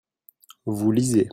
[0.65, 1.29] vous lisez.